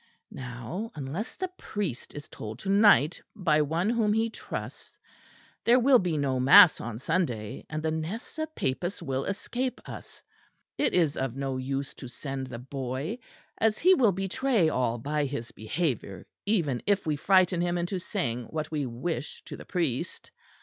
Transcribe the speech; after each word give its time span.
Now 0.31 0.89
unless 0.95 1.35
the 1.35 1.51
priest 1.59 2.15
is 2.15 2.27
told 2.27 2.57
to 2.57 2.69
night 2.69 3.21
by 3.35 3.61
one 3.61 3.91
whom 3.91 4.13
he 4.13 4.31
trusts, 4.31 4.97
there 5.63 5.77
will 5.79 5.99
be 5.99 6.17
no 6.17 6.39
mass 6.39 6.81
on 6.81 6.97
Sunday, 6.97 7.67
and 7.69 7.83
the 7.83 7.91
nest 7.91 8.39
of 8.39 8.55
papists 8.55 9.03
will 9.03 9.25
escape 9.25 9.79
us. 9.87 10.23
It 10.75 10.95
is 10.95 11.15
of 11.17 11.35
no 11.35 11.57
use 11.57 11.93
to 11.93 12.07
send 12.07 12.47
the 12.47 12.57
boy; 12.57 13.19
as 13.59 13.77
he 13.77 13.93
will 13.93 14.11
betray 14.11 14.69
all 14.69 14.97
by 14.97 15.25
his 15.25 15.51
behaviour, 15.51 16.25
even 16.47 16.81
if 16.87 17.05
we 17.05 17.15
frighten 17.15 17.61
him 17.61 17.77
into 17.77 17.99
saying 17.99 18.45
what 18.45 18.71
we 18.71 18.87
wish 18.87 19.43
to 19.43 19.55
the 19.55 19.65
priest. 19.65 20.31